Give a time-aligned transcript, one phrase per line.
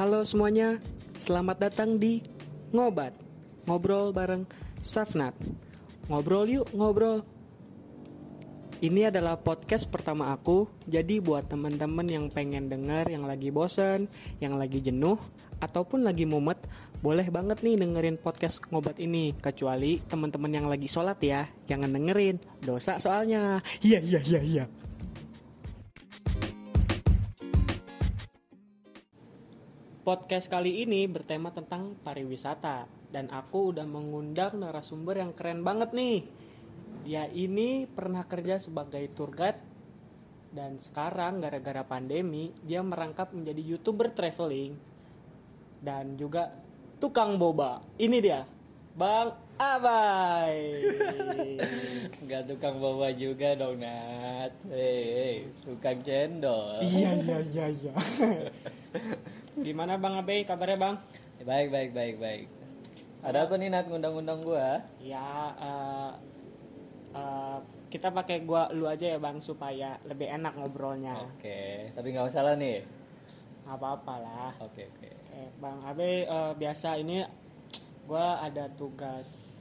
[0.00, 0.80] Halo semuanya,
[1.20, 2.24] selamat datang di
[2.72, 3.20] Ngobat.
[3.68, 4.48] Ngobrol bareng
[4.80, 5.36] Safnat.
[6.08, 7.20] Ngobrol yuk, ngobrol.
[8.80, 14.08] Ini adalah podcast pertama aku Jadi buat teman-teman yang pengen denger Yang lagi bosen,
[14.40, 15.20] yang lagi jenuh
[15.60, 16.56] Ataupun lagi mumet
[17.04, 19.36] Boleh banget nih dengerin podcast Ngobat ini.
[19.36, 23.60] Kecuali teman-teman yang lagi sholat ya Jangan dengerin, dosa soalnya.
[23.84, 24.64] Iya, iya, iya, iya
[30.10, 36.26] Podcast kali ini bertema tentang pariwisata dan aku udah mengundang narasumber yang keren banget nih.
[37.06, 39.62] Dia ini pernah kerja sebagai tour guide
[40.50, 44.74] dan sekarang gara-gara pandemi dia merangkap menjadi YouTuber traveling
[45.78, 46.58] dan juga
[46.98, 47.78] tukang boba.
[47.94, 48.42] Ini dia,
[48.98, 49.30] Bang
[49.62, 50.90] Abai.
[52.26, 57.94] Gak tukang bawa juga dong Nat Hei, hey, tukang cendol iya iya iya iya.
[59.66, 60.96] Gimana Bang Abai kabarnya Bang?
[61.40, 62.44] Baik baik baik baik
[63.20, 64.80] Ada apa nih Nat ngundang-undang gua?
[65.00, 66.10] Ya eh,
[67.16, 67.58] eh,
[67.90, 71.18] kita pakai gua lu aja ya Bang supaya lebih enak ngobrolnya.
[71.36, 72.82] Oke Tapi gak masalah nih
[73.66, 74.52] Nggak apa-apa lah.
[74.64, 77.22] Oke oke Oke, Bang Abe eh, biasa ini
[78.10, 79.60] gua ada tugas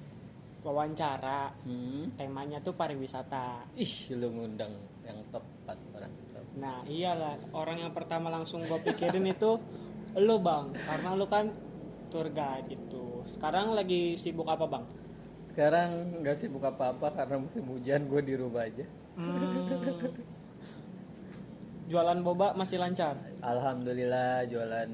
[0.59, 1.55] wawancara.
[1.63, 2.19] hmm.
[2.19, 3.63] Temanya tuh pariwisata.
[3.79, 4.75] Ih lu ngundang
[5.07, 6.11] yang tepat orang.
[6.59, 9.55] Nah, iyalah orang yang pertama langsung gua pikirin itu
[10.19, 11.55] lu Bang, karena lu kan
[12.11, 13.23] tour guide itu.
[13.23, 14.83] Sekarang lagi sibuk apa Bang?
[15.47, 18.85] Sekarang gak sibuk apa-apa karena musim hujan gue di rumah aja
[19.17, 20.13] Hmm,
[21.89, 23.17] jualan boba masih lancar.
[23.41, 24.91] Alhamdulillah jualan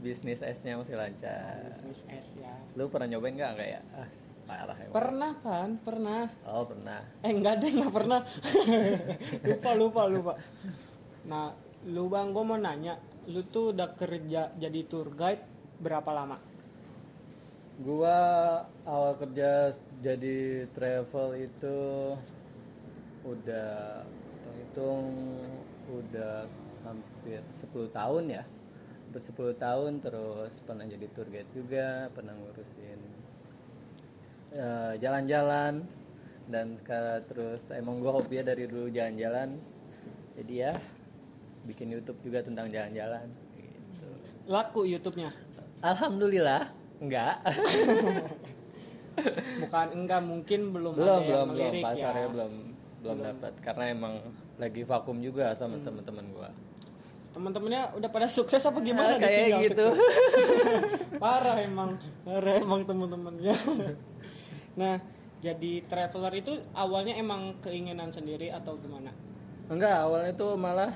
[0.00, 2.56] bisnis esnya masih lancar Bisnis es ya.
[2.72, 3.52] Lu pernah nyobain gak?
[3.54, 3.80] Enggak ya?
[3.92, 4.08] Ah,
[4.50, 4.94] parah emang.
[4.94, 5.68] Pernah kan?
[5.78, 6.22] Pernah.
[6.50, 8.20] Oh pernah Eh enggak deh nggak pernah.
[9.46, 10.32] lupa lupa lupa.
[11.30, 11.54] Nah,
[11.86, 12.98] lu bang, gue mau nanya,
[13.30, 15.44] lu tuh udah kerja jadi tour guide
[15.78, 16.36] berapa lama?
[17.80, 18.18] Gua
[18.84, 19.72] awal kerja
[20.04, 21.78] jadi travel itu
[23.24, 24.04] udah
[24.56, 25.40] hitung
[25.88, 26.44] udah
[26.84, 28.44] hampir 10 tahun ya.
[29.08, 33.19] Hampir 10 tahun terus pernah jadi tour guide juga, pernah ngurusin
[34.98, 35.86] jalan-jalan
[36.50, 39.54] dan sekarang terus emang gua hobi dari dulu jalan-jalan.
[40.34, 40.72] Jadi ya
[41.68, 43.28] bikin YouTube juga tentang jalan-jalan
[43.60, 44.08] gitu.
[44.48, 45.30] Laku YouTube-nya?
[45.84, 47.40] Alhamdulillah enggak.
[49.60, 52.32] Bukan enggak, mungkin belum, belum ada yang belum belum pasarnya ya.
[52.32, 52.52] belum
[53.00, 54.14] belum dapat karena emang
[54.56, 56.50] lagi vakum juga sama teman-teman gua
[57.30, 59.14] Temen-temennya udah pada sukses apa gimana?
[59.14, 59.86] Ah, kayak gitu?
[61.22, 61.94] Parah emang,
[62.26, 63.54] parah emang temen-temennya.
[64.80, 64.96] Nah,
[65.40, 69.12] jadi traveler itu awalnya emang keinginan sendiri atau gimana?
[69.68, 70.90] enggak awalnya tuh malah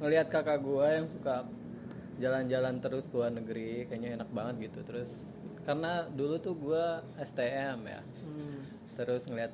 [0.00, 1.44] ngelihat kakak gua yang suka
[2.16, 5.10] jalan-jalan terus ke luar negeri kayaknya enak banget gitu terus
[5.62, 8.60] karena dulu tuh gua STM ya Hmm.
[8.96, 9.52] terus ngelihat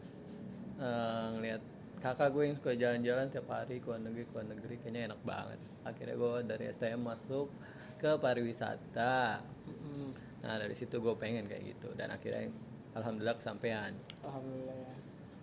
[0.77, 1.63] eh, ngelihat
[1.97, 5.21] kakak gue yang suka jalan-jalan tiap hari ke luar negeri ke luar negeri kayaknya enak
[5.23, 7.49] banget akhirnya gue dari STM masuk
[7.97, 10.11] ke pariwisata Hmm.
[10.41, 12.53] nah dari situ gue pengen kayak gitu dan akhirnya
[12.97, 14.93] alhamdulillah kesampaian Alhamdulillah ya.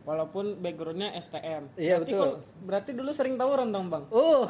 [0.03, 1.71] Walaupun backgroundnya STM.
[1.75, 2.27] Iya, berarti betul.
[2.27, 4.03] kok- berarti dulu sering tawuran dong bang?
[4.09, 4.49] uh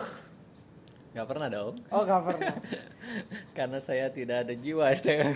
[1.13, 2.57] nggak pernah dong Oh gak pernah.
[3.57, 5.29] karena saya tidak ada jiwa STM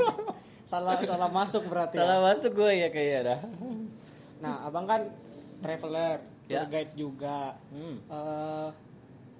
[0.64, 1.94] salah salah masuk berarti.
[1.94, 2.02] ya.
[2.02, 3.40] salah masuk gue ya kayaknya dah
[4.40, 5.06] Nah abang kan
[5.58, 6.66] traveler, tour Ya.
[6.66, 7.56] guide juga.
[7.70, 7.96] hmm.
[8.04, 8.68] Eh,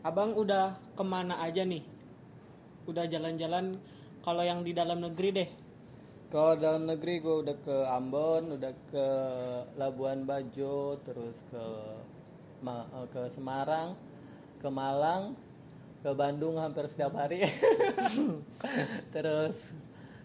[0.01, 1.85] abang udah ke mana aja nih?
[2.85, 3.77] Udah jalan-jalan.
[4.21, 5.49] Kalau yang di dalam negeri deh.
[6.35, 9.07] Kalau dalam negeri gue udah ke Ambon, udah ke
[9.79, 11.63] Labuan Bajo, terus ke
[12.59, 13.95] Ma- eh, ke Semarang,
[14.59, 15.39] ke Malang,
[16.03, 17.47] ke Bandung hampir setiap hari.
[19.15, 19.63] terus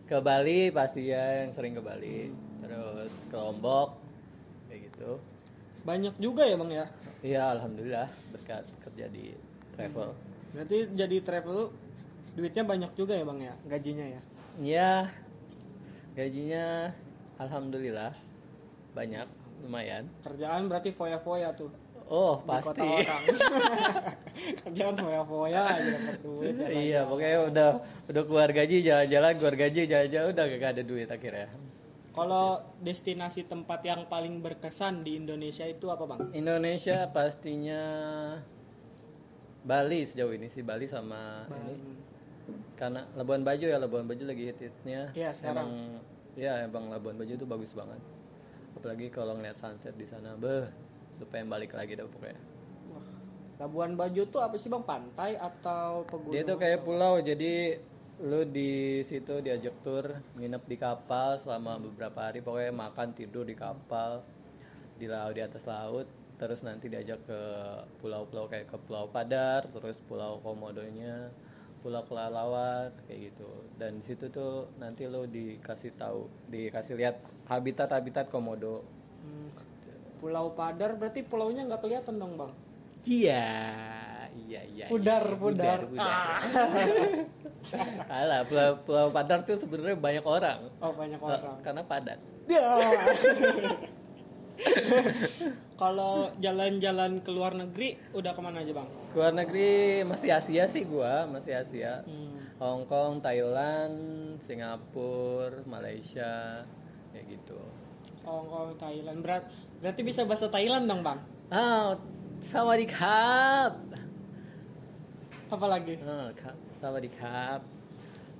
[0.09, 2.33] ke Bali pasti ya yang sering ke Bali.
[2.57, 4.01] Terus ke Lombok
[4.65, 5.21] kayak gitu.
[5.85, 6.85] Banyak juga ya bang ya.
[7.21, 9.37] Iya alhamdulillah berkat kerja di
[9.77, 10.17] travel.
[10.57, 11.69] Berarti jadi travel
[12.33, 14.21] duitnya banyak juga ya bang ya gajinya ya.
[14.57, 14.93] Iya
[16.19, 16.91] gajinya
[17.39, 18.11] alhamdulillah
[18.91, 19.27] banyak
[19.63, 20.03] lumayan.
[20.19, 21.71] Kerjaan berarti foya-foya tuh.
[22.11, 22.83] Oh di pasti.
[24.67, 26.53] Kerjaan foya-foya aja dapat duit.
[26.59, 26.67] ya.
[26.75, 27.69] iya pokoknya udah
[28.11, 31.47] udah keluar gaji jalan-jalan keluar gaji jalan-jalan udah gak ada duit akhirnya.
[32.09, 36.19] Kalau destinasi tempat yang paling berkesan di Indonesia itu apa bang?
[36.35, 37.83] Indonesia pastinya
[39.63, 42.09] Bali sejauh ini sih Bali sama ini
[42.79, 45.11] karena Labuan Bajo ya Labuan Bajo lagi hit-hitnya.
[45.11, 45.67] Iya, sekarang.
[45.67, 45.99] Emang
[46.39, 47.99] ya emang Labuan Bajo itu bagus banget.
[48.79, 50.71] Apalagi kalau ngeliat sunset di sana, beh,
[51.19, 52.39] lu pengen balik lagi dah pokoknya.
[52.95, 53.07] Wah,
[53.59, 54.87] Labuan Bajo tuh apa sih bang?
[54.87, 56.33] Pantai atau pegunungan?
[56.39, 57.83] Dia tuh kayak pulau, jadi
[58.23, 63.55] lu di situ diajak tur, nginep di kapal selama beberapa hari, pokoknya makan tidur di
[63.55, 64.23] kapal
[64.99, 67.41] di laut di atas laut, terus nanti diajak ke
[68.03, 71.31] pulau-pulau kayak ke Pulau Padar, terus Pulau Komodonya,
[71.79, 73.49] Pulau Kelelawar kayak gitu.
[73.79, 78.83] Dan di situ tuh nanti lu dikasih tahu, dikasih lihat habitat-habitat komodo.
[79.23, 79.49] Hmm,
[80.19, 82.51] Pulau Padar berarti pulaunya nggak kelihatan dong bang?
[83.07, 83.47] Iya,
[84.35, 84.85] iya, iya.
[84.91, 85.39] Pudar, iya.
[85.39, 85.79] pudar.
[85.87, 86.35] pudar.
[88.19, 90.59] Alah, pulau, pulau Padar tuh sebenarnya banyak orang.
[90.83, 91.63] Oh banyak orang.
[91.63, 92.19] Karena padat.
[95.81, 98.87] Kalau jalan-jalan ke luar negeri udah ke mana aja bang?
[99.11, 102.03] Ke luar negeri masih Asia sih gua, masih Asia.
[102.03, 102.35] Hmm.
[102.59, 103.95] Hong Kong, Thailand,
[104.43, 106.59] Singapura, Malaysia,
[107.15, 107.55] kayak gitu.
[108.27, 109.23] Hong Kong, Thailand.
[109.23, 109.47] Berat,
[109.79, 111.19] berarti bisa bahasa Thailand dong bang?
[111.47, 111.95] Ah,
[112.43, 113.79] sawadikap.
[115.49, 115.95] Apa lagi?
[116.03, 117.63] Ah, ka- sawadikap.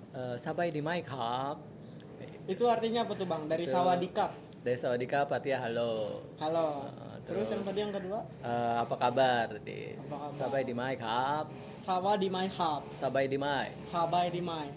[0.09, 1.61] Eh, sabai di mai kap.
[2.43, 3.45] Itu artinya apa tuh bang?
[3.45, 4.48] Dari Sawadikap.
[4.59, 6.19] Dari sawadikap artinya halo.
[6.35, 6.91] Halo.
[6.91, 8.19] Ah, Terus yang tadi yang kedua?
[8.43, 9.47] Eh, apa kabar?
[9.63, 10.35] Di Apa kabar?
[10.35, 11.47] Sabai di mai kap.
[11.79, 12.83] Sawa di Mai Kap.
[12.91, 13.71] Sabai di mai.
[13.87, 14.67] Sabai di Mai.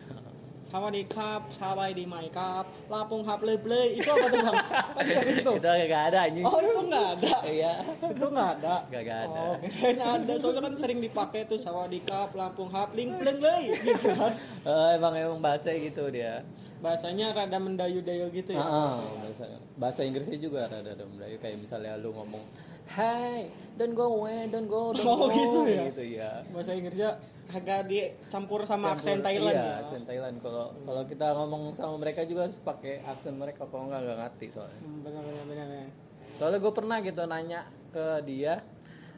[0.63, 2.71] Sawadikap, sabai di Mai Kap.
[2.87, 3.99] Lapung hap le ble.
[3.99, 4.55] Itu apa tuh bang?
[4.97, 5.53] Kan itu.
[5.59, 6.47] Itu gak ada anjing.
[6.47, 7.37] Oh itu nggak ada.
[7.43, 7.75] Iya.
[8.07, 8.75] Itu nggak ada.
[8.87, 9.43] Gak, gak ada.
[9.43, 10.33] Oh, kirain ada.
[10.39, 14.33] Soalnya kan sering dipakai tuh sawadikap, Lampung hap, ling pleng le, gitu kan.
[14.71, 16.47] Eh, emang emang bahasa gitu dia.
[16.83, 18.61] Bahasanya rada mendayu-dayu gitu ya.
[18.61, 19.45] Ah, bahasa,
[19.79, 22.43] bahasa Inggrisnya juga rada ada Melayu kayak misalnya lu ngomong,
[22.91, 23.47] "Hey,
[23.79, 25.83] don't go away, don't go, don't Oh, go." gitu ya?
[25.95, 26.31] Gitu ya.
[26.51, 29.75] Bahasa Inggrisnya agak dicampur sama aksen Campur- Thailand iya, ya.
[29.79, 30.37] aksen Thailand.
[30.43, 34.47] Kalau kalau kita ngomong sama mereka juga harus pakai aksen mereka kalau nggak nggak ngerti
[34.51, 34.81] soalnya.
[34.83, 35.87] Hmm, benar benar benar.
[36.35, 37.61] Soalnya gue pernah gitu nanya
[37.93, 38.59] ke dia,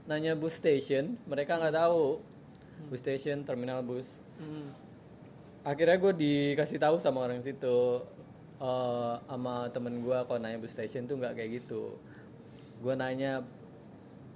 [0.05, 2.21] nanya bus station, mereka nggak tahu
[2.93, 4.21] bus station, terminal bus.
[4.37, 4.69] Hmm.
[5.65, 8.05] Akhirnya gue dikasih tahu sama orang situ,
[8.61, 11.97] eh, sama temen gue kalau nanya bus station tuh nggak kayak gitu.
[12.85, 13.41] Gue nanya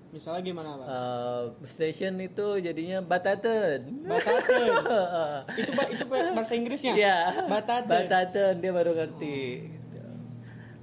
[0.08, 0.86] Misalnya gimana, Pak?
[0.88, 4.08] eh, bus station itu jadinya bataten.
[4.08, 4.68] Bataten.
[5.60, 6.96] itu itu bahasa Inggrisnya.
[6.96, 7.18] Iya.
[7.44, 7.92] Bataten.
[7.92, 9.68] Bataten dia baru ngerti.
[9.68, 10.00] Gitu.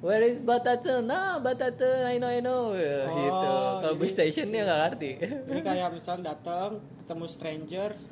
[0.06, 1.09] Where is Bataten?
[1.09, 2.77] Nah, Bataten, I know, I know.
[3.09, 3.50] gitu.
[3.81, 5.12] Kalau bus station dia nggak ngerti.
[5.50, 8.06] Jadi kayak misal datang ketemu strangers,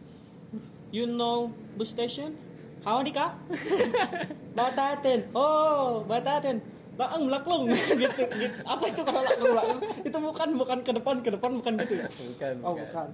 [0.94, 2.38] you know bus station?
[2.86, 3.34] How di kak?
[4.58, 5.34] Bataten.
[5.34, 6.62] Oh, Bataten.
[6.94, 7.66] Laeng laklung
[8.02, 8.58] gitu, gitu.
[8.70, 9.82] Apa itu kalau laklung laklung?
[10.06, 12.06] Itu bukan bukan ke depan ke depan bukan gitu ya?
[12.06, 13.10] Bukan, Oh bukan.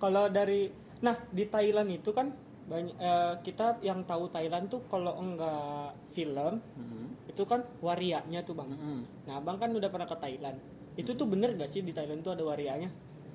[0.00, 0.72] Kalau dari,
[1.04, 2.32] nah di Thailand itu kan
[2.64, 7.28] banyak eh, kita yang tahu Thailand tuh kalau enggak film Mhm.
[7.28, 8.72] itu kan warianya tuh bang.
[8.72, 9.00] Mhm.
[9.28, 10.56] Nah abang kan udah pernah ke Thailand.
[10.96, 12.88] Itu tuh bener gak sih di Thailand tuh ada warianya?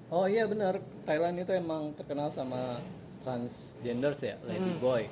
[0.10, 2.78] Oh iya benar, Thailand itu emang terkenal sama
[3.24, 5.08] transgenders ya, lady boy.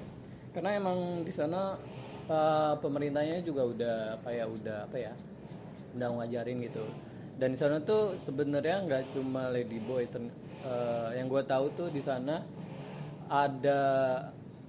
[0.51, 1.79] Karena emang di sana
[2.27, 5.13] uh, pemerintahnya juga udah kayak udah apa ya,
[5.95, 6.85] udah ngajarin gitu.
[7.39, 12.03] Dan di sana tuh sebenarnya nggak cuma lady boy, uh, yang gue tahu tuh di
[12.03, 12.43] sana
[13.31, 13.81] ada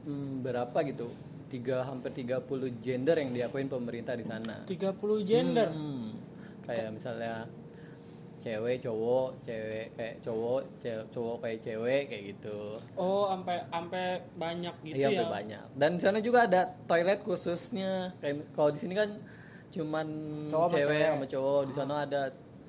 [0.06, 1.10] hmm, berapa gitu,
[1.50, 2.46] tiga hampir 30
[2.80, 4.64] gender yang diakuin pemerintah di sana.
[4.64, 4.96] 30
[5.26, 5.68] gender.
[5.68, 6.16] Hmm,
[6.64, 7.50] kayak misalnya
[8.42, 12.58] cewek cowok cewek kayak cowok ce- cowok kayak cewek kayak gitu
[12.94, 15.10] Oh, sampai sampai banyak gitu iya ya.
[15.16, 19.10] sampai banyak dan di sana juga ada toilet khususnya kayak kalau di sini kan
[19.70, 20.06] cuman
[20.46, 21.08] Cowok sama cewek cewek.
[21.08, 22.22] sama cowok di sana ada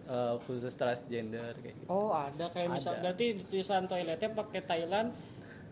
[0.05, 3.01] uh, khusus transgender kayak gitu Oh, ada kayak misal Ada.
[3.01, 5.09] berarti di tulisan toiletnya pakai Thailand.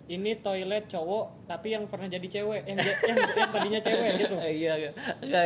[0.03, 4.35] Ini toilet cowok tapi yang pernah jadi cewek, yang yang, yang tadinya cewek gitu.
[4.59, 4.73] Iya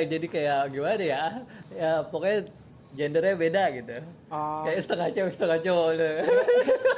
[0.01, 1.23] jadi kayak gimana ya
[1.69, 2.49] ya pokoknya
[2.95, 3.95] gendernya beda gitu.
[4.31, 6.09] Oh, kayak setengah cewek setengah cowok gitu.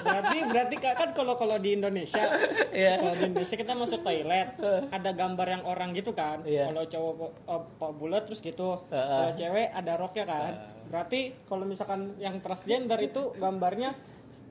[0.06, 2.24] berarti berarti kan kalau kalau di Indonesia
[2.72, 3.01] Iya.
[3.01, 4.50] kalau di Indonesia kita masuk toilet
[4.96, 6.46] ada gambar yang orang gitu kan.
[6.46, 6.70] Iya.
[6.70, 7.13] kalau cowok
[7.50, 8.86] oh, bulat terus gitu.
[8.94, 9.04] Heeh.
[9.10, 10.51] kalau cewek ada roknya kan.
[10.88, 13.98] Berarti kalau misalkan yang transgender itu gambarnya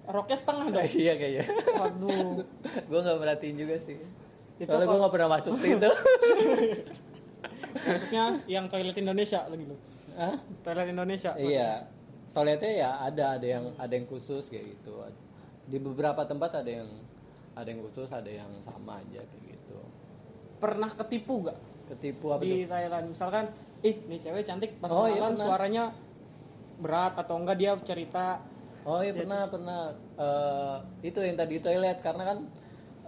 [0.04, 0.88] roknya setengah dong.
[1.06, 1.44] Iya kayaknya.
[1.78, 2.42] Waduh.
[2.90, 3.96] Gue nggak merhatiin juga sih.
[4.58, 5.90] Itu soalnya gue nggak pernah masuk situ.
[7.76, 10.36] Maksudnya yang toilet Indonesia lagi lo Hah?
[10.64, 11.36] toilet Indonesia.
[11.36, 11.84] Iya.
[12.32, 14.92] Toiletnya ya ada ada yang ada yang khusus kayak gitu.
[15.68, 16.88] Di beberapa tempat ada yang
[17.56, 19.78] ada yang khusus ada yang sama aja kayak gitu.
[20.60, 21.58] Pernah ketipu gak
[21.92, 23.12] ketipu apa di Thailand.
[23.12, 23.48] Misalkan
[23.84, 25.36] ih nih cewek cantik pas Oh, iya, pernah.
[25.36, 25.84] suaranya
[26.80, 28.40] berat atau enggak dia cerita.
[28.84, 29.80] Oh iya pernah pernah.
[30.16, 30.76] Eh,
[31.08, 31.98] itu yang tadi toilet.
[32.04, 32.38] Karena kan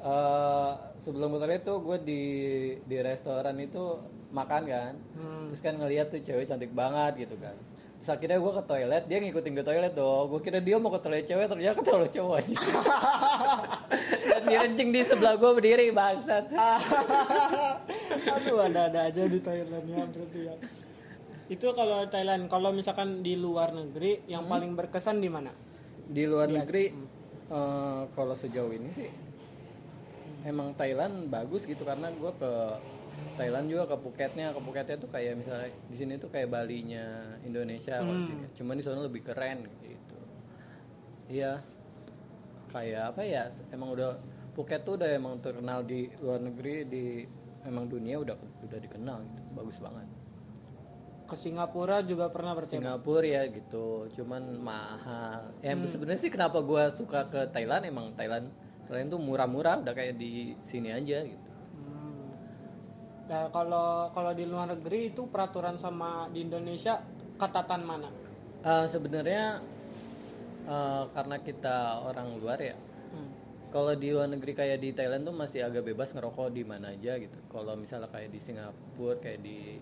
[0.01, 2.23] eh, sebelum ke toilet tuh gue di
[2.85, 3.97] di restoran itu
[4.29, 5.47] makan kan Hmm.
[5.49, 7.57] terus kan ngeliat tuh cewek cantik banget gitu kan
[7.99, 10.31] Terus akhirnya gue ke toilet, dia ngikutin ke toilet dong.
[10.31, 12.57] Gue kira dia mau ke toilet cewek, ternyata ke toilet cowok aja.
[14.23, 16.47] Dan dia kencing di sebelah gue berdiri, bangsat.
[18.39, 20.55] Aduh ada-ada aja di Thailandnya berarti ya.
[21.51, 24.53] Itu kalau Thailand, kalau misalkan di luar negeri yang Hmm.
[24.55, 25.51] paling berkesan di mana?
[26.07, 26.95] Di luar negeri,
[27.51, 29.11] eh, kalau sejauh ini sih,
[30.47, 32.53] emang Thailand bagus gitu karena gue ke
[33.39, 38.03] Thailand juga ke Phuketnya, ke Phuketnya tuh kayak misalnya di sini tuh kayak Balinya Indonesia,
[38.03, 38.47] kalau di sini.
[38.59, 40.19] cuman di sana lebih keren gitu.
[41.29, 41.63] Iya,
[42.75, 43.47] kayak apa ya?
[43.71, 44.19] Emang udah
[44.59, 47.23] Phuket tuh udah emang terkenal di luar negeri, di
[47.63, 48.35] emang dunia udah
[48.67, 50.09] udah dikenal gitu, bagus banget.
[51.31, 52.75] Ke Singapura juga pernah berarti.
[52.75, 55.55] Singapura ya gitu, cuman mahal.
[55.63, 58.51] Ya sebenarnya sih kenapa gua suka ke Thailand emang Thailand
[58.91, 61.48] Thailand tuh murah-murah, udah kayak di sini aja gitu.
[63.29, 66.97] Nah, kalau kalau di luar negeri itu peraturan sama di Indonesia
[67.37, 68.09] ketatan mana?
[68.65, 69.61] Eh, sebenarnya
[70.65, 71.77] eh, karena kita
[72.09, 72.77] orang luar ya,
[73.13, 73.29] Hmm.
[73.73, 77.21] kalau di luar negeri kayak di Thailand tuh masih agak bebas ngerokok di mana aja
[77.21, 77.37] gitu.
[77.53, 79.77] Kalau misalnya kayak di Singapura, kayak di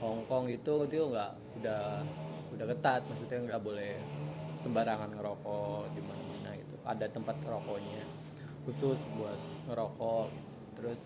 [0.00, 1.82] Hong Kong itu itu nggak udah
[2.56, 4.00] udah ketat, maksudnya nggak boleh
[4.60, 6.74] sembarangan ngerokok di mana-mana gitu.
[6.84, 8.04] Ada tempat rokoknya
[8.64, 10.28] khusus buat ngerokok.
[10.80, 11.00] Terus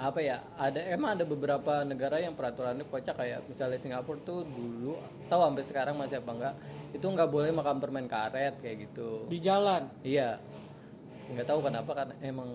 [0.00, 0.40] apa ya?
[0.56, 4.96] Ada emang ada beberapa negara yang peraturannya kocak kayak misalnya Singapura tuh dulu
[5.28, 6.54] tahu sampai sekarang masih apa enggak
[6.90, 9.28] itu nggak boleh makan permen karet kayak gitu.
[9.28, 9.92] Di jalan.
[10.00, 10.40] Iya,
[11.28, 12.48] nggak tahu kenapa kan emang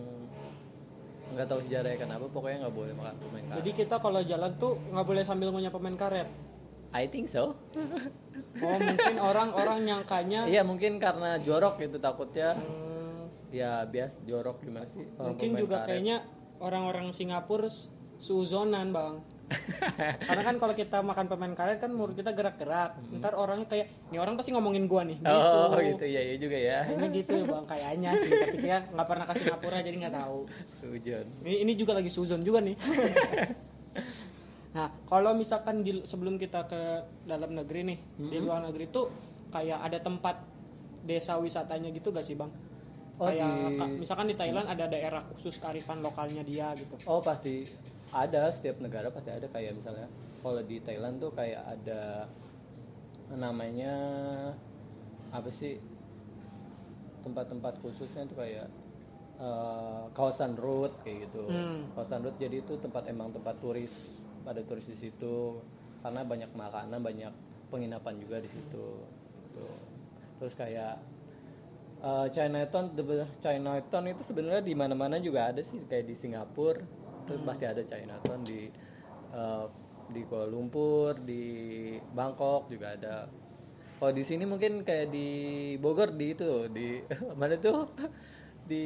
[1.25, 3.57] nggak tahu sejarahnya kenapa pokoknya nggak boleh makan permen karet.
[3.61, 6.27] Jadi kita kalau jalan tuh nggak boleh sambil ngunyah permen karet.
[6.95, 7.53] I think so.
[8.63, 12.55] Oh mungkin orang-orang nyangkanya Iya mungkin karena jorok gitu takutnya.
[12.55, 15.03] hmm, Ya bias jorok gimana sih?
[15.15, 15.87] mungkin juga karet.
[15.91, 16.17] kayaknya
[16.65, 17.69] orang-orang Singapura
[18.17, 19.15] suzonan bang.
[20.25, 22.97] Karena kan kalau kita makan permen karet kan mulut kita gerak-gerak.
[23.21, 25.21] Ntar orangnya kayak, ini orang pasti ngomongin gua nih.
[25.21, 25.29] Gitu.
[25.29, 26.79] Oh gitu ya ya juga ya.
[26.89, 28.29] Kayaknya gitu bang, kayaknya sih.
[28.33, 30.39] Tapi kita nggak pernah ke Singapura jadi nggak tahu.
[30.81, 31.25] Sujon.
[31.45, 32.75] Ini, ini juga lagi suzon juga nih.
[34.75, 36.81] nah, kalau misalkan di, sebelum kita ke
[37.29, 39.13] dalam negeri nih, di luar negeri tuh
[39.53, 40.41] kayak ada tempat
[41.05, 42.49] desa wisatanya gitu gak sih bang?
[43.15, 46.99] Oh, kayak di- ka- misalkan di Thailand ada daerah khusus kearifan lokalnya dia gitu.
[47.07, 47.63] Oh pasti
[48.11, 50.07] ada setiap negara pasti ada kayak misalnya
[50.43, 52.27] kalau di Thailand tuh kayak ada
[53.35, 53.95] namanya
[55.31, 55.79] apa sih
[57.23, 58.67] tempat-tempat khususnya tuh kayak
[59.39, 61.47] eh, kawasan road kayak gitu.
[61.47, 61.87] Hmm.
[61.95, 65.63] Kawasan road jadi itu tempat emang tempat turis pada turis di situ
[66.03, 67.31] karena banyak makanan banyak
[67.71, 68.87] penginapan juga di situ.
[69.49, 69.65] Gitu.
[70.37, 70.99] Terus kayak
[72.03, 76.77] Uh, Chinatown, the- Chinatown itu sebenarnya di mana-mana juga ada sih kayak di Singapura,
[77.25, 78.69] terus pasti ada Chinatown di
[79.33, 79.65] uh,
[80.05, 81.43] di Kuala Lumpur, di
[82.13, 83.25] Bangkok juga ada.
[83.97, 85.27] Kalau di sini mungkin kayak di
[85.81, 87.01] Bogor di itu di
[87.39, 87.89] mana tuh
[88.65, 88.85] di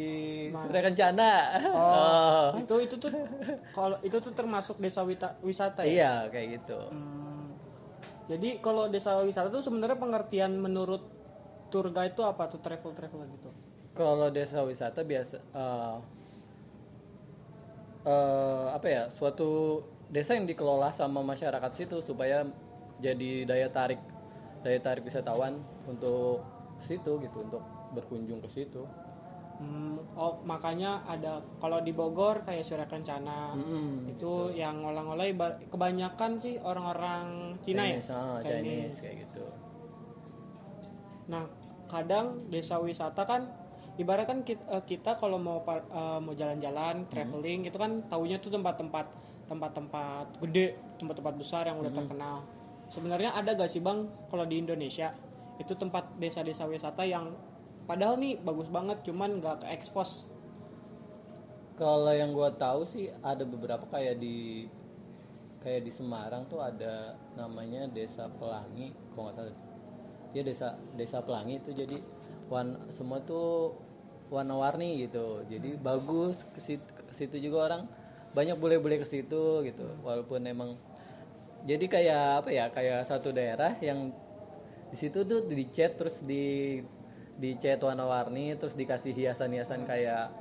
[0.56, 1.32] Sutra Kencana.
[1.76, 2.56] Oh.
[2.56, 3.12] Itu itu tuh
[3.76, 5.92] kalau itu tuh termasuk desa wita- wisata ya.
[5.92, 6.80] Iya kayak gitu.
[6.88, 7.52] Hmm.
[8.32, 11.19] Jadi kalau desa wisata tuh sebenarnya pengertian menurut
[11.70, 13.50] tour guide itu apa tuh travel travel gitu?
[13.96, 15.98] Kalau desa wisata biasa eh,
[18.06, 22.42] eh, apa ya suatu desa yang dikelola sama masyarakat situ supaya
[23.00, 24.02] jadi daya tarik
[24.66, 25.56] daya tarik wisatawan
[25.88, 26.44] untuk
[26.80, 27.64] situ gitu untuk
[27.96, 28.84] berkunjung ke situ.
[29.60, 34.08] Hmm, oh makanya ada kalau di Bogor kayak Surya Kencana Mm-mm.
[34.08, 35.28] itu yang ngolah-ngolah
[35.68, 38.00] kebanyakan sih orang-orang Cina ya.
[38.00, 39.44] Chinese, ah, Chinese kayak gitu.
[41.28, 41.44] Nah
[41.90, 43.50] kadang desa wisata kan
[44.00, 49.06] ibarat kan kita, kita kalau mau eh, mau jalan-jalan traveling itu kan taunya tuh tempat-tempat
[49.50, 52.46] tempat-tempat gede tempat-tempat besar yang udah terkenal.
[52.90, 55.14] Sebenarnya ada gak sih bang kalau di Indonesia
[55.60, 57.36] itu tempat desa-desa wisata yang
[57.84, 60.32] padahal nih bagus banget cuman nggak ke expose
[61.76, 64.68] Kalau yang gua tahu sih ada beberapa kayak di
[65.64, 69.69] kayak di Semarang tuh ada namanya Desa Pelangi, kalau nggak salah.
[70.36, 71.98] Dia desa Desa Pelangi itu jadi
[72.50, 73.78] warna semua tuh
[74.30, 75.42] warna-warni gitu.
[75.50, 77.84] Jadi bagus ke situ, ke situ juga orang
[78.34, 79.86] banyak bule-bule ke situ gitu.
[80.06, 80.78] Walaupun emang
[81.66, 84.14] jadi kayak apa ya kayak satu daerah yang
[84.90, 86.80] di situ tuh dicat terus di
[87.40, 90.34] dicat warna-warni terus dikasih hiasan-hiasan kayak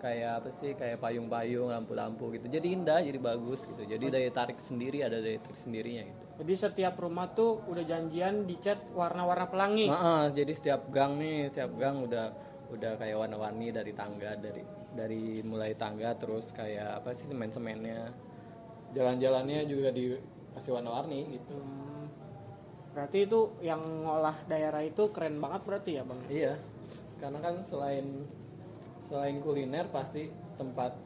[0.00, 4.56] kayak apa sih kayak payung-payung lampu-lampu gitu jadi indah jadi bagus gitu jadi daya tarik
[4.56, 9.92] sendiri ada daya tarik sendirinya gitu Jadi setiap rumah tuh udah janjian dicat warna-warna pelangi.
[9.92, 12.32] Heeh, jadi setiap gang nih setiap gang udah
[12.72, 14.64] udah kayak warna-warni dari tangga dari
[14.96, 18.08] dari mulai tangga terus kayak apa sih semen-semennya
[18.94, 22.06] jalan-jalannya juga dikasih warna-warni gitu Hmm.
[22.90, 26.20] Berarti itu yang ngolah daerah itu keren banget berarti ya bang?
[26.26, 26.54] Iya,
[27.22, 28.26] karena kan selain
[28.98, 30.26] selain kuliner pasti
[30.58, 30.98] tempat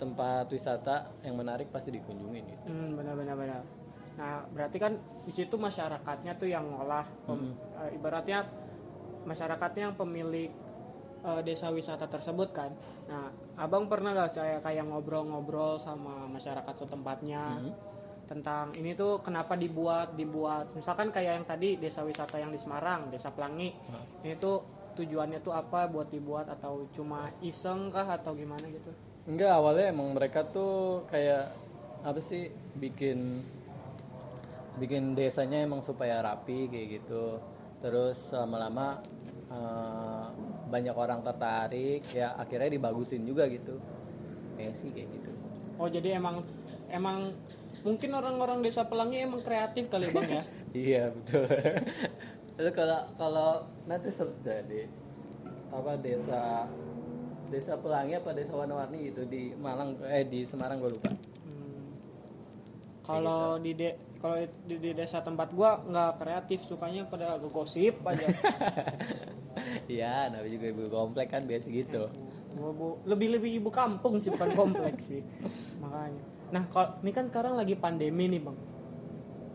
[0.00, 2.64] tempat wisata yang menarik pasti dikunjungin gitu.
[2.64, 3.81] Hmm, benar-benar benar.
[4.18, 4.92] Nah, berarti kan
[5.24, 8.44] di situ masyarakatnya tuh yang ngolah, pem- eh, ibaratnya
[9.24, 10.50] masyarakatnya yang pemilik
[11.22, 12.74] eh, desa wisata tersebut kan.
[13.06, 17.62] Nah, abang pernah gak saya kayak ngobrol-ngobrol sama masyarakat setempatnya
[18.26, 23.12] tentang ini tuh kenapa dibuat dibuat, misalkan kayak yang tadi desa wisata yang di Semarang,
[23.12, 23.68] desa Pelangi,
[24.24, 24.62] ini tuh
[24.96, 26.48] tujuannya tuh apa buat dibuat?
[26.48, 28.08] Atau cuma iseng kah?
[28.08, 28.90] Atau gimana gitu?
[29.28, 31.48] Enggak, awalnya emang mereka tuh kayak
[32.02, 33.44] apa sih bikin
[34.80, 37.40] bikin desanya emang supaya rapi kayak gitu.
[37.82, 39.02] Terus lama-lama
[39.50, 40.26] eh,
[40.72, 43.76] banyak orang tertarik, ya akhirnya dibagusin juga gitu.
[44.56, 45.30] Kayak sih kayak gitu.
[45.76, 46.46] Oh jadi emang
[46.92, 47.34] emang
[47.82, 50.44] mungkin orang-orang desa Pelangi emang kreatif kali bang ya?
[50.86, 51.44] iya betul.
[52.60, 53.50] Lalu kalau kalau
[53.88, 54.86] nanti sudah di
[55.72, 56.68] apa desa
[57.48, 61.10] desa Pelangi apa desa Warna-Warni gitu di Malang eh di Semarang gue lupa.
[61.48, 61.84] Hmm.
[63.02, 63.90] Kalau di de
[64.22, 68.26] kalau di, di desa tempat gua nggak kreatif, sukanya pada gosip aja.
[69.86, 72.08] Iya, namanya juga ibu komplek kan biasa gitu.
[72.54, 75.22] Gua bu- lebih-lebih ibu kampung sih bukan kompleks sih.
[75.76, 76.22] Makanya.
[76.50, 78.56] Nah, kalau ini kan sekarang lagi pandemi nih, Bang.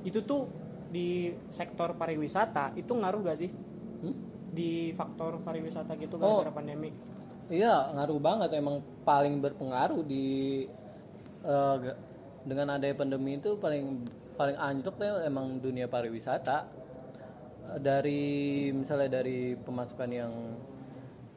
[0.02, 0.46] Itu tuh
[0.88, 3.50] di sektor pariwisata itu ngaruh gak sih?
[4.00, 4.16] Hmm?
[4.50, 6.40] Di faktor pariwisata gitu Oh.
[6.40, 6.94] gara-gara pandemi.
[7.50, 10.64] Iya, ngaruh banget emang paling berpengaruh di
[11.44, 12.00] ga-
[12.44, 16.70] dengan adanya pandemi itu paling paling anjlok tuh emang dunia pariwisata.
[17.74, 18.24] Eh, Dari
[18.72, 20.34] misalnya dari pemasukan yang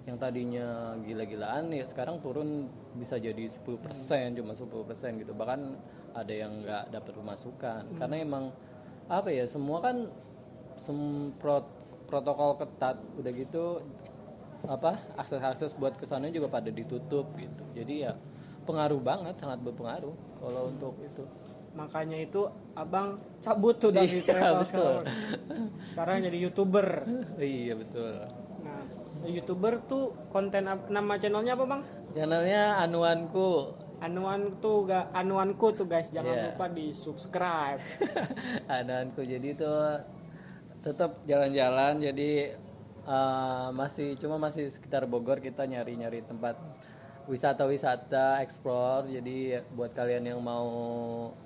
[0.09, 5.33] yang tadinya gila-gilaan ya sekarang turun bisa jadi 10% cuma 10% gitu.
[5.33, 5.61] Bahkan
[6.13, 7.83] ada yang nggak dapat pemasukan.
[7.97, 8.53] Karena emang
[9.09, 10.07] apa ya semua kan
[10.79, 11.69] sem pro-
[12.07, 13.83] protokol ketat udah gitu
[14.69, 17.65] apa akses-akses buat ke sana juga pada ditutup gitu.
[17.73, 18.13] Jadi ya
[18.69, 21.25] pengaruh banget sangat berpengaruh kalau untuk itu
[21.71, 24.67] Makanya itu Abang cabut tuh dari Iya, travel betul.
[24.67, 25.05] sekarang.
[25.87, 26.87] Sekarang jadi YouTuber.
[27.39, 28.15] iya betul
[28.61, 28.83] Nah,
[29.23, 31.83] YouTuber tuh konten nama channelnya apa, Bang?
[32.11, 36.45] channelnya anuanku Anuan tuh ga, anuanku tuh guys, jangan Iya.
[36.49, 37.85] lupa di subscribe.
[38.73, 39.69] anuanku jadi itu
[40.81, 42.57] tetap jalan-jalan jadi
[43.03, 46.57] eh, masih cuma masih sekitar Bogor kita nyari-nyari tempat
[47.31, 50.67] wisata-wisata explore jadi buat kalian yang mau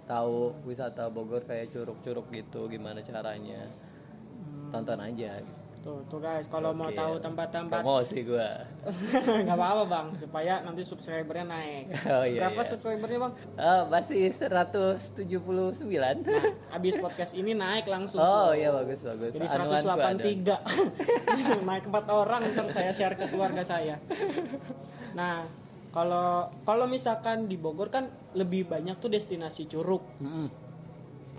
[0.08, 3.68] tahu wisata Bogor kayak curug-curug gitu gimana caranya
[4.72, 5.44] tonton aja
[5.84, 6.96] Tuh, tuh guys, kalau mau Oke.
[6.96, 8.56] tahu tempat-tempat promosi gua
[9.44, 11.92] nggak apa-apa bang, supaya nanti subscribernya naik.
[12.08, 12.70] oh iya, Berapa iya.
[12.72, 13.32] subscribernya bang?
[13.60, 15.36] Oh, masih 179
[16.80, 18.24] Abis podcast ini naik langsung.
[18.24, 18.56] oh so.
[18.56, 20.56] iya bagus bagus Jadi Anuanku ada.
[21.36, 24.00] 183 naik empat orang ntar saya share ke keluarga saya.
[25.12, 25.44] Nah,
[25.94, 30.02] kalau kalau misalkan di Bogor kan lebih banyak tuh destinasi curug.
[30.18, 30.50] Mm-mm.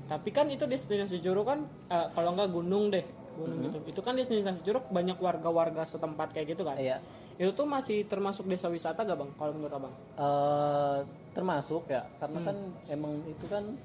[0.08, 1.60] Tapi kan itu destinasi curug kan
[1.92, 3.04] eh, kalau nggak gunung deh,
[3.36, 3.84] gunung gitu.
[3.84, 6.80] Itu kan destinasi curug banyak warga-warga setempat kayak gitu kan.
[6.80, 7.04] iya
[7.36, 9.28] Itu tuh masih termasuk desa wisata gak bang?
[9.36, 9.92] Kalau menurut abang?
[10.16, 11.00] Eh,
[11.36, 12.48] termasuk ya karena Hmm.
[12.48, 13.76] kan emang itu kan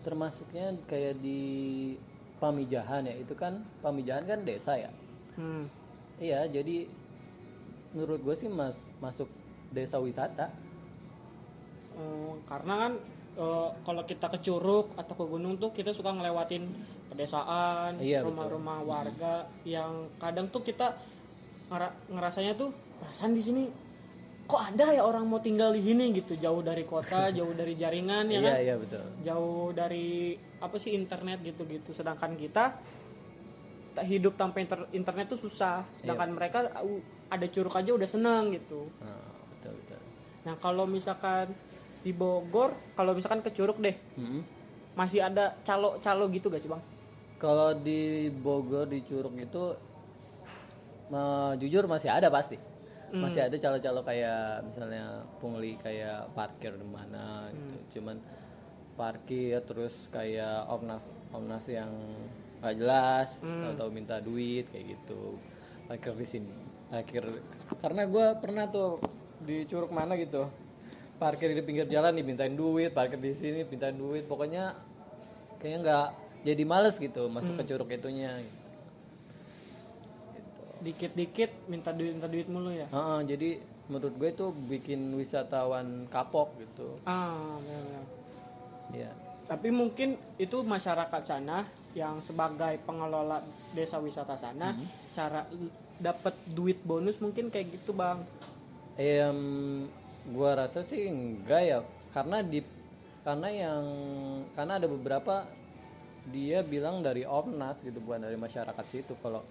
[0.00, 1.40] termasuknya kayak di
[2.40, 4.88] Pamijahan ya itu kan Pamijahan kan desa ya
[5.36, 5.68] Hmm.
[6.16, 6.88] iya jadi
[7.92, 8.72] menurut gue sih mas
[9.04, 9.28] masuk
[9.68, 10.46] desa wisata
[11.96, 12.92] Oh, karena kan
[13.34, 16.68] eh, kalau kita ke curug atau ke gunung tuh kita suka ngelewatin
[17.08, 18.36] pedesaan, Iya, betul.
[18.36, 20.92] rumah-rumah warga yang kadang tuh kita
[21.66, 23.64] ngera- ngerasanya tuh perasaan di sini
[24.44, 28.28] kok ada ya orang mau tinggal di sini gitu jauh dari kota, jauh dari jaringan
[28.28, 30.08] ya iya kan, iya betul jauh dari
[30.56, 31.90] apa sih internet gitu-gitu.
[31.90, 32.76] Sedangkan kita
[33.90, 35.80] tak hidup tanpa inter- internet tuh susah.
[35.90, 38.92] Sedangkan mereka uh, ada curug aja udah seneng gitu.
[39.00, 39.34] Nah, betul
[40.46, 41.50] Nah kalau misalkan
[42.00, 44.46] di Bogor, kalau misalkan ke Curug deh, Mm-mm.
[44.94, 46.82] masih ada calo-calo gitu gak sih bang?
[47.36, 49.76] kalau di Bogor di Curug itu
[51.12, 52.56] eh, jujur masih ada pasti
[53.06, 53.22] Hmm.
[53.22, 55.04] masih ada calo-calo kayak misalnya
[55.38, 57.86] pungli kayak parkir di mana gitu Hmm.
[57.92, 58.16] cuman
[58.96, 61.92] parkir terus kayak omnas omnas yang
[62.58, 63.70] gak jelas Hmm.
[63.70, 65.38] atau minta duit kayak gitu
[65.86, 66.50] parkir di sini
[66.88, 67.22] parkir
[67.78, 68.98] karena gue pernah tuh
[69.46, 70.50] di Curug mana gitu
[71.16, 74.76] parkir di pinggir jalan dimintain duit parkir di sini mintain duit pokoknya
[75.56, 76.06] kayaknya nggak
[76.44, 77.70] jadi males gitu masuk ke Hmm.
[77.72, 78.30] curug itunya
[80.76, 82.84] Dikit-dikit minta duit minta duit mulu ya?
[82.86, 83.50] Heeh, jadi
[83.88, 88.04] menurut gue itu bikin wisatawan kapok gitu Ah, benar-benar.
[88.92, 89.10] ya
[89.46, 93.40] Tapi mungkin itu masyarakat sana yang sebagai pengelola
[93.72, 94.84] desa wisata sana Hmm.
[95.10, 95.48] cara
[95.96, 98.20] dapat duit bonus mungkin kayak gitu bang
[98.96, 99.40] Em,
[100.32, 101.78] gua rasa sih enggak ya.
[102.16, 102.64] Karena di
[103.20, 103.84] karena yang
[104.56, 105.44] karena ada beberapa
[106.32, 109.14] dia bilang dari Ornas gitu bukan dari masyarakat situ.
[109.20, 109.44] Kalau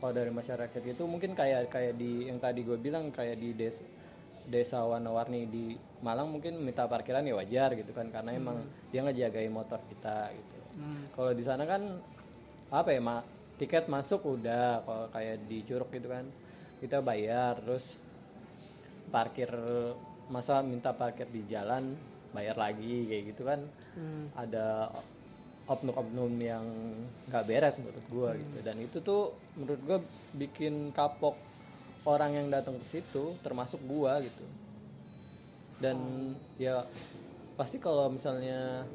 [0.00, 3.84] kalau dari masyarakat itu mungkin kayak kayak di yang tadi gue bilang kayak di desa
[4.48, 8.12] desa warna-warni di Malang mungkin minta parkiran ya wajar gitu kan.
[8.12, 8.60] Karena emang
[8.92, 10.58] dia ngejagain motor kita gitu.
[10.70, 11.02] Hmm.
[11.18, 11.98] kalau di sana kan
[12.70, 13.24] apa ya ma
[13.56, 14.84] tiket masuk udah.
[14.84, 16.28] Kalau kayak di Curug gitu kan
[16.84, 17.56] kita bayar.
[17.64, 18.09] Terus
[19.10, 19.50] parkir
[20.30, 21.98] masa minta parkir di jalan
[22.30, 23.60] bayar lagi kayak gitu kan.
[23.90, 24.30] Hmm.
[24.38, 24.86] ada
[25.66, 26.66] oknum-oknum yang
[27.30, 28.58] nggak beres menurut gua gitu.
[28.62, 29.98] Dan itu tuh menurut gua
[30.34, 31.38] bikin kapok
[32.06, 34.46] orang yang datang ke situ termasuk gua gitu.
[35.78, 35.98] Dan
[36.58, 36.82] ya
[37.54, 38.86] pasti kalau misalnya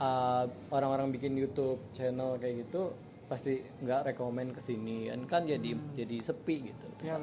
[0.00, 2.92] uh, orang-orang bikin YouTube channel kayak gitu
[3.26, 5.12] pasti nggak rekomen ke sini.
[5.12, 6.86] Kan kan jadi jadi sepi gitu.
[7.04, 7.20] Ya.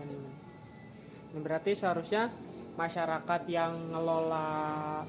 [1.33, 2.29] Ini berarti seharusnya
[2.77, 5.01] masyarakat yang ngelola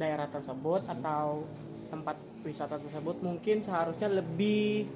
[0.00, 1.44] daerah tersebut atau
[1.92, 4.88] tempat wisata tersebut mungkin seharusnya lebih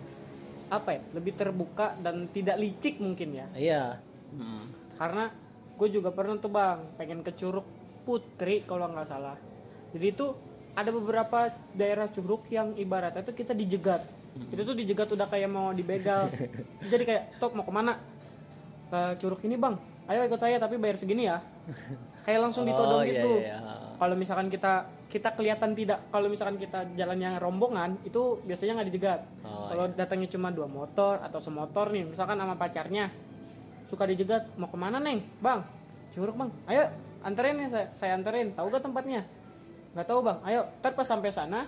[0.71, 3.47] apa ya lebih terbuka dan tidak licik mungkin ya.
[3.53, 3.85] Iya.
[4.31, 4.63] Hmm.
[4.95, 5.27] karena
[5.75, 7.67] gue juga pernah tuh bang pengen ke Curug
[8.07, 9.35] Putri kalau nggak salah.
[9.91, 10.31] Jadi itu
[10.79, 14.07] ada beberapa daerah Curug yang ibaratnya tuh kita dijegat.
[14.55, 16.31] Itu tuh dijegat udah kayak mau dibegal
[16.93, 17.99] jadi kayak stop mau ke mana?
[18.87, 19.75] Ke Curug ini bang
[20.11, 21.39] ayo ikut saya tapi bayar segini ya.
[22.27, 23.33] Kayak langsung ditodong Oh, iya, gitu.
[23.41, 23.59] iya.
[23.97, 28.89] kalau misalkan kita kita kelihatan tidak kalau misalkan kita jalan yang rombongan itu biasanya nggak
[28.91, 29.21] dijegat.
[29.47, 33.09] Oh, kalau datangnya cuma dua motor atau semotor nih misalkan sama pacarnya
[33.87, 35.23] suka dijegat mau ke mana neng?
[35.39, 35.63] Bang
[36.11, 36.51] curug bang.
[36.67, 36.83] Ayo
[37.23, 38.51] anterin nih saya saya anterin.
[38.55, 39.23] Tahu gak tempatnya?
[39.95, 40.39] Nggak tahu bang.
[40.47, 41.67] Ayo ntar pas sampai sana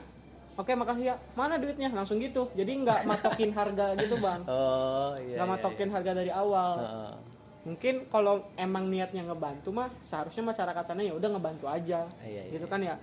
[0.54, 1.16] oke makasih ya.
[1.34, 1.90] Mana duitnya?
[1.90, 2.48] Langsung gitu.
[2.54, 4.40] Jadi nggak matokin harga gitu bang.
[4.46, 6.74] Oh iya nggak iya, matokin harga dari awal.
[6.80, 7.31] Iya.
[7.62, 12.52] Mungkin kalau emang niatnya ngebantu mah seharusnya masyarakat sana ya udah ngebantu aja Iya, iya,
[12.58, 12.98] gitu kan ya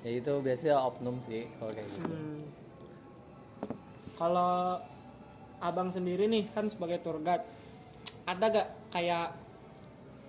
[0.00, 2.40] ya itu biasanya oknum sih kalau kayak gitu Hmm.
[4.16, 4.80] Kalau
[5.60, 7.44] abang sendiri nih kan sebagai tour guide,
[8.24, 9.36] ada gak kayak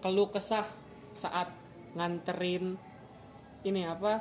[0.04, 0.68] keluh kesah
[1.16, 1.48] saat
[1.96, 2.76] nganterin
[3.64, 4.20] ini apa?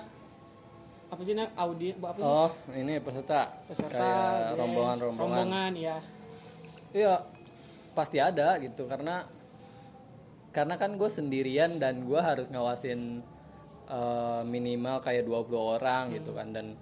[1.06, 2.22] Apa sih nak audi apa sih?
[2.22, 5.18] oh ini peserta Peserta, kayak rombongan rombongan
[5.50, 5.96] rombongan ya.
[6.94, 7.14] iya
[7.96, 9.24] pasti ada gitu karena
[10.52, 13.24] karena kan gue sendirian dan gue harus ngawasin
[13.88, 16.76] eh, minimal kayak 20 orang gitu kan dan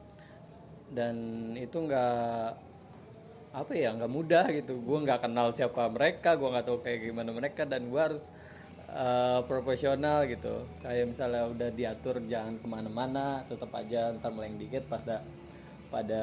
[0.95, 1.17] dan
[1.59, 2.55] itu nggak
[3.55, 4.83] apa ya nggak mudah gitu.
[4.83, 8.31] Gue nggak kenal siapa mereka gue nggak tahu kayak gimana mereka dan gue harus
[8.91, 10.67] eh, profesional gitu.
[10.83, 15.23] Kayak misalnya udah diatur jangan ke mana-mana tetap aja ntar meleng dikit pas da,
[15.91, 16.23] pada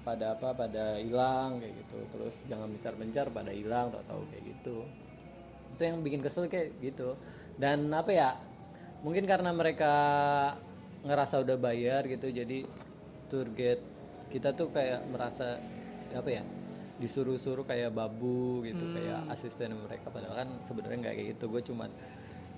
[0.00, 1.98] pada apa pada hilang kayak gitu.
[2.10, 4.76] Terus jangan bencar-bencar pada hilang tau tahu kayak gitu.
[5.76, 7.16] Itu yang bikin kesel kayak gitu.
[7.60, 8.28] Dan apa ya
[9.04, 9.94] mungkin karena mereka
[11.00, 12.68] ngerasa udah bayar gitu jadi
[13.32, 13.80] tour guide
[14.28, 15.56] kita tuh kayak merasa
[16.12, 16.44] apa ya
[17.00, 20.12] disuruh-suruh kayak babu gitu kayak asisten mereka.
[20.12, 21.44] Padahal kan sebenarnya nggak kayak gitu.
[21.48, 21.88] Gue cuman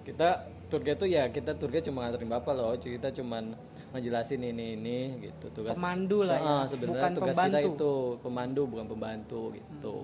[0.02, 3.54] kita tour guide tuh ya kita tour guide cuma nganterin bapak loh kita cuman
[3.92, 7.68] ngejelasin ini ini gitu tugas Pemandu lah ya, Ah, sebenarnya bukan tugas kita pembantu.
[7.68, 9.96] itu pemandu bukan pembantu gitu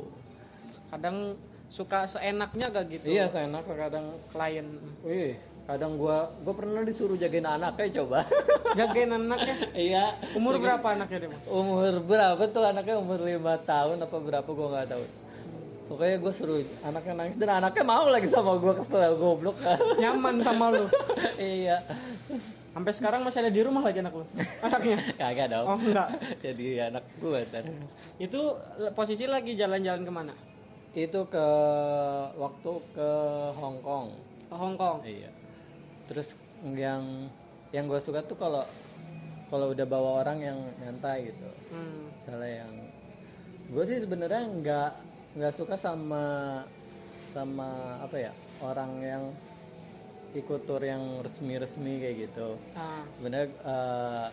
[0.89, 1.17] Kadang
[1.69, 4.65] suka seenaknya gak gitu iya saya enak kadang klien
[5.01, 8.25] Wih, kadang gua gua pernah disuruh jagain anaknya coba.
[8.79, 9.57] jagain anaknya.
[9.75, 10.17] iya.
[10.33, 11.29] Umur berapa anaknya dia?
[11.29, 11.43] Bang?
[11.47, 15.05] Umur berapa tuh anaknya umur lima tahun apa berapa gua nggak tahu.
[15.89, 19.57] Pokoknya gue suruh anaknya nangis dan anaknya mau lagi sama gua kesel goblok.
[19.97, 20.85] Nyaman sama lu.
[21.39, 21.85] iya.
[22.79, 24.23] Sampai sekarang masih ada di rumah lagi anak lu.
[24.71, 25.03] Anaknya.
[25.19, 25.67] Kagak dong.
[25.67, 26.15] Oh enggak.
[26.47, 27.67] Jadi anak gua ntar.
[28.23, 28.55] Itu
[28.95, 30.35] posisi lagi jalan-jalan ke mana?
[30.95, 31.47] Itu ke
[32.39, 33.11] waktu ke
[33.59, 34.15] Hong Kong.
[34.47, 35.03] Ke Hong Kong.
[35.03, 35.27] Iya.
[36.07, 36.39] Terus
[36.79, 37.27] yang
[37.75, 38.63] yang gue suka tuh kalau
[39.51, 41.51] kalau udah bawa orang yang nyantai gitu.
[41.75, 42.15] Hmm.
[42.15, 42.73] misalnya yang
[43.75, 44.93] gue sih sebenarnya nggak
[45.35, 46.63] nggak suka sama
[47.27, 49.23] sama apa ya orang yang
[50.41, 52.59] ikut tour yang resmi-resmi kayak gitu.
[52.79, 54.29] Ah, sebenarnya eh,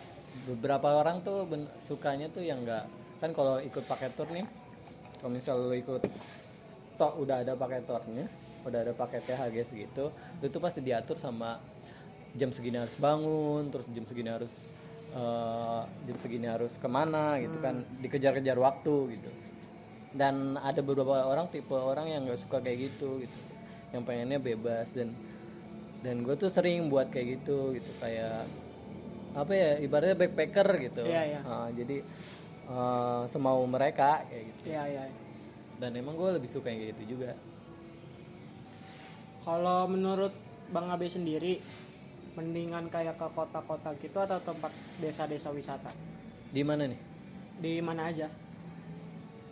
[0.46, 2.84] beberapa orang tuh ben- sukanya tuh yang nggak
[3.18, 4.44] kan kalau ikut pakai tour nih
[5.16, 6.04] kalau misal lu ikut
[7.00, 8.28] toh udah ada pakai tournya
[8.68, 10.10] udah ada paketnya harga segitu
[10.42, 11.56] itu pasti diatur sama
[12.36, 14.68] jam segini harus bangun terus jam segini harus
[15.16, 19.30] eh, jam segini harus ke mana gitu kan dikejar-kejar waktu gitu.
[20.16, 23.38] Dan ada beberapa orang tipe orang yang nggak suka kayak gitu gitu.
[23.92, 25.12] Yang pengennya bebas dan
[26.06, 28.46] dan gue tuh sering buat kayak gitu gitu kayak
[29.34, 31.40] apa ya ibaratnya backpacker gitu Iya, iya.
[31.42, 31.98] Ah, jadi
[32.70, 35.04] eh, semau mereka kayak gitu Iya, iya.
[35.82, 37.34] dan emang gue lebih suka yang kayak gitu juga
[39.42, 40.34] Kalau menurut
[40.74, 41.62] Bang Abe sendiri,
[42.34, 45.90] mendingan kayak ke kota-kota gitu atau tempat desa-desa wisata?
[46.50, 47.00] di mana nih
[47.58, 48.30] Di mana aja?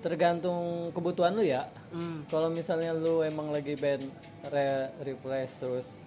[0.03, 2.27] tergantung kebutuhan lu ya Hmm.
[2.27, 4.11] kalau misalnya lu emang lagi pengen
[4.51, 6.03] re refresh terus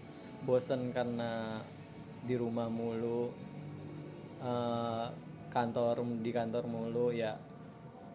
[0.48, 1.60] bosen karena
[2.24, 3.28] di rumah mulu
[4.40, 5.08] eh,
[5.52, 7.36] kantor di kantor mulu ya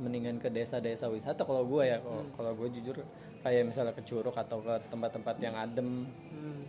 [0.01, 2.01] mendingan ke desa-desa wisata kalau gue ya.
[2.01, 2.97] Kalau kalau gue jujur
[3.45, 6.09] kayak misalnya ke Curug atau ke tempat-tempat yang adem.
[6.33, 6.63] Hmm.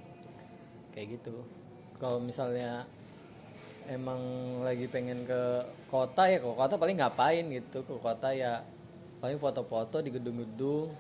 [0.94, 1.42] kayak gitu.
[1.98, 2.86] Kalau misalnya
[3.90, 4.22] emang
[4.62, 7.82] lagi pengen ke kota ya ke kota paling ngapain gitu.
[7.82, 8.62] Ke kota ya
[9.24, 10.92] paling foto-foto di gedung-gedung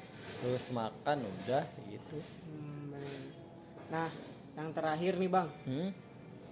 [0.41, 2.17] terus makan udah gitu.
[2.49, 2.97] Hmm.
[3.93, 4.09] Nah,
[4.53, 5.89] yang terakhir nih Bang, hmm?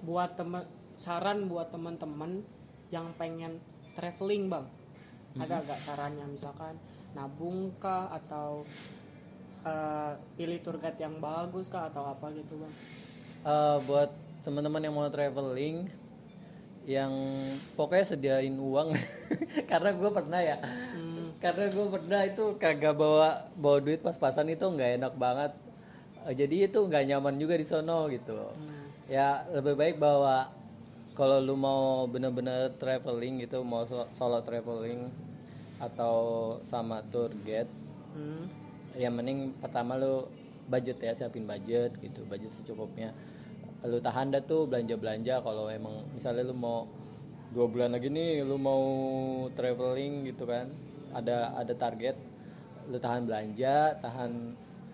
[0.06, 0.66] buat temen
[0.98, 2.42] saran buat teman-teman
[2.90, 3.62] yang pengen
[3.94, 4.66] traveling Bang.
[5.38, 6.76] Ada gak caranya misalkan
[7.16, 8.68] nabung kah atau
[9.64, 12.74] eh, pilih tour guide yang bagus kah atau apa gitu Bang?
[13.42, 14.10] Eh, buat
[14.42, 15.90] teman-teman yang mau traveling
[16.90, 17.14] yang
[17.78, 18.98] pokoknya sediain uang
[19.72, 20.58] karena gue pernah ya
[21.38, 25.52] karena gue pernah itu kagak bawa bawa duit pas-pasan itu nggak enak banget
[26.30, 28.38] jadi itu nggak nyaman juga di sono gitu.
[29.10, 30.48] Ya lebih baik bawa
[31.12, 35.10] kalau lu mau bener-bener traveling gitu mau so- solo traveling
[35.78, 36.16] atau
[36.62, 37.68] sama tour guide
[38.12, 38.44] Hmm.
[38.94, 40.28] yang mending pertama lu
[40.68, 43.16] budget ya siapin budget gitu budget secukupnya.
[43.82, 46.86] Lu tahan dah tuh belanja belanja kalau emang misalnya lu mau
[47.52, 48.84] dua bulan lagi nih lu mau
[49.56, 50.72] traveling gitu kan
[51.12, 52.16] ada ada target
[52.88, 54.32] lu tahan belanja tahan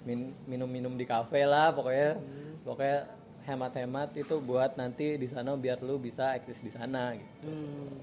[0.07, 2.15] min- minum-minum di kafe lah pokoknya
[2.63, 2.97] pokoknya
[3.43, 7.99] hemat-hemat itu buat nanti di sana biar lu bisa eksis di sana gitu Hmm.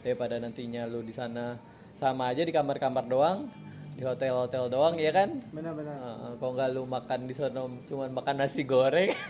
[0.00, 1.56] daripada nantinya lu di sana
[1.94, 3.38] sama aja di kamar-kamar doang
[3.94, 5.96] di hotel-hotel doang ya kan Benar-benar.
[5.96, 9.12] Heeh, kalau nggak lu makan di sana cuman makan nasi goreng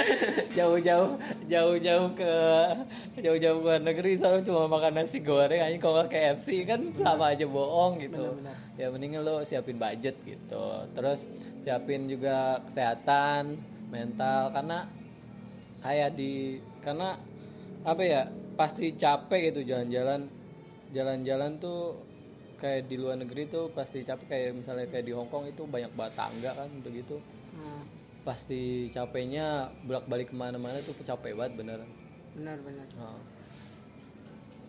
[0.58, 2.34] jauh-jauh jauh-jauh ke
[3.20, 5.76] jauh-jauh ke luar negeri sana cuma makan nasi goreng aja.
[5.76, 8.32] Kalau KFC kan sama aja bohong gitu.
[8.32, 8.56] Benar-benar.
[8.80, 10.64] ya mendingan lu siapin budget gitu.
[10.96, 11.28] Terus
[11.60, 13.60] siapin juga kesehatan
[13.92, 14.88] mental karena
[15.84, 17.20] kayak di karena
[17.84, 18.22] apa ya
[18.56, 20.28] pasti capek gitu jalan-jalan.
[20.92, 21.96] Jalan-jalan tuh
[22.60, 24.26] kayak di luar negeri tuh pasti capek.
[24.28, 27.31] Kayak misalnya kayak di Hong Kong itu banyak banget tangga kan udah gitu Hmm.
[28.22, 31.78] Pasti capeknya bolak-balik ke mana-mana tuh capek banget bener.
[32.38, 32.86] Benar-benar.
[32.94, 33.18] Nah,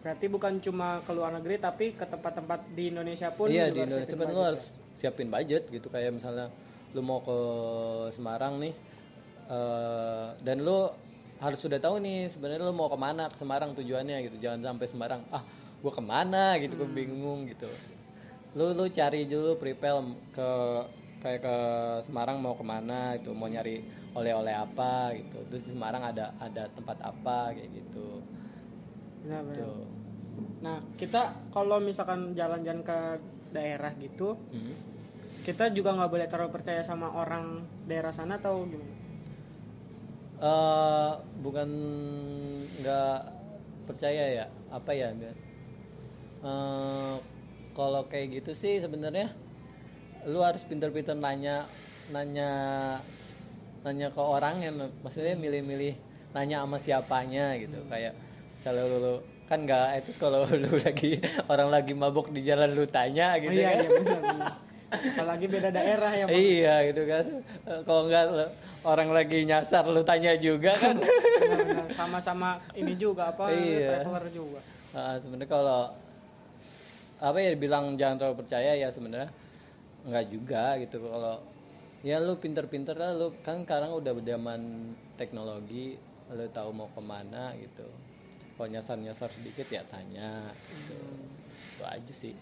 [0.04, 4.12] Berarti bukan cuma ke luar negeri tapi ke tempat-tempat di Indonesia pun iya di Indonesia
[4.12, 4.64] lu budget harus
[5.00, 5.88] siapin budget gitu.
[5.88, 6.52] Kayak misalnya
[6.92, 7.38] lu mau ke
[8.12, 8.76] Semarang nih
[9.48, 10.92] eh, dan lu
[11.40, 14.44] harus sudah tahu nih sebenarnya lu mau ke mana ke Semarang tujuannya gitu.
[14.44, 15.40] Jangan sampai Semarang ah
[15.80, 16.60] gua ke mana?
[16.60, 17.72] gitu gua bingung gitu.
[18.60, 20.04] Lu lu cari dulu prepare
[20.36, 20.50] ke
[21.24, 21.58] kayak ke
[22.04, 23.80] Semarang mau ke mana itu mau nyari
[24.14, 28.22] oleh-oleh apa gitu terus di Semarang ada ada tempat apa kayak gitu
[29.26, 29.42] ya.
[29.42, 30.04] Tuh
[30.64, 33.00] Nah, kita kalau misalkan jalan-jalan ke
[33.52, 34.74] daerah gitu, Hmm.
[35.44, 38.96] kita juga nggak boleh terlalu percaya sama orang daerah sana atau gimana?
[40.44, 41.70] eh bukan
[42.84, 43.20] nggak
[43.88, 45.32] percaya ya apa ya eh
[47.72, 49.32] kalau kayak gitu sih sebenarnya
[50.26, 51.68] lu harus pinter-pinter nanya
[52.10, 52.50] nanya
[53.84, 55.94] nanya ke orang yang maksudnya milih-milih
[56.32, 58.16] nanya sama siapanya gitu kayak
[58.54, 62.88] misalnya lu, lu- kan nggak etis kalau lu lagi orang lagi mabuk di jalan lu
[62.88, 64.54] tanya gitu Oh, iya, kan iya benar-benar.
[64.94, 67.26] Apalagi beda daerah ya, iya gitu kan
[67.66, 70.96] Eh, kalau nggak lu- orang lagi nyasar lu tanya juga kan.
[71.92, 74.00] Sama-sama ini juga apa Iya.
[74.00, 74.60] traveler juga.
[74.94, 75.82] Nah, sebenarnya kalau
[77.20, 79.32] apa ya bilang jangan terlalu percaya ya sebenarnya
[80.04, 81.40] nggak juga gitu kalau
[82.02, 84.62] ya lu pinter-pinter lah lu kan sekarang udah zaman
[85.16, 85.96] teknologi
[86.30, 87.88] lu tahu mau ke mana gitu
[88.54, 90.98] kalau nyasar-nyasar sedikit ya tanya gitu
[91.74, 92.36] itu aja sih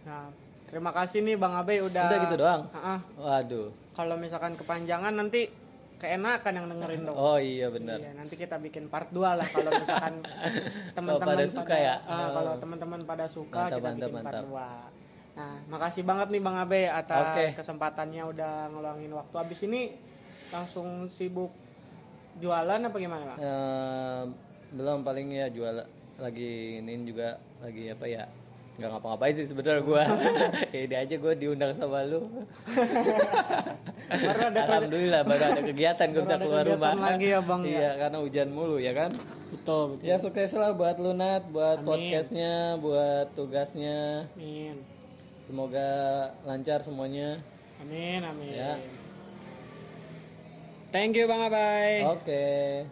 [0.00, 0.32] Nah,
[0.66, 3.00] terima kasih nih Bang Abe udah udah gitu doang ah.
[3.14, 5.50] waduh Kalau misalkan kepanjangan nanti
[5.98, 7.12] keenakan yang dengerin dong.
[7.12, 10.22] oh iya benar Iya, nanti kita bikin part 2 lah kalau misalkan
[10.96, 11.94] teman-teman pada suka ya?
[12.06, 14.32] Ah, kalau teman-teman pada suka Mantap, kita mantap, bikin mantap.
[14.32, 14.46] part
[14.88, 14.97] 2.
[15.38, 17.44] Nah, makasih banget nih Bang Abe atas Oke.
[17.54, 19.34] kesempatannya udah ngeluangin waktu.
[19.38, 19.94] Habis ini
[20.50, 21.54] langsung sibuk
[22.42, 23.38] jualan apa gimana, Bang?
[23.38, 24.22] Eh,
[24.74, 25.78] belum paling ya jual
[26.18, 28.26] lagi ini juga lagi apa ya
[28.78, 30.06] nggak ngapa-ngapain sih sebenarnya gua
[30.74, 32.22] ya ini aja gua diundang sama lu
[34.06, 37.70] Baru ada alhamdulillah baru ada kegiatan gua bisa keluar rumah lagi ya, Bang, ya?
[37.74, 39.10] iya karena hujan mulu ya kan
[39.50, 44.30] betul betul Ya sukses lah buat Lunat, buat podcastnya, buat tugasnya.
[44.38, 44.97] amin
[45.48, 45.88] Semoga
[46.44, 47.40] lancar semuanya.
[47.80, 48.76] amin amin Ya.
[50.92, 52.84] thank you bang abai Oke.